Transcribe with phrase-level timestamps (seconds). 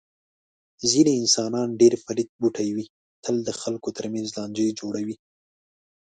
[0.91, 2.85] ځنې انسانان ډېر پلیت بوټی وي.
[3.23, 5.15] تل د خلکو تر منځ لانجې جوړوي.